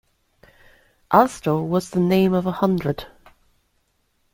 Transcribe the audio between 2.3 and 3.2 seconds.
of a hundred.